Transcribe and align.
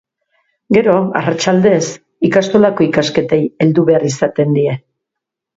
Gero, 0.77 0.95
arratsaldez, 1.19 1.83
ikastolako 2.29 2.87
ikasketei 2.89 3.41
heldu 3.67 3.87
behar 3.91 4.11
izaten 4.13 4.61
die. 4.61 4.79